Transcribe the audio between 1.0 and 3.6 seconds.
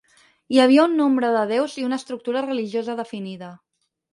nombre de déus i una estructura religiosa definida.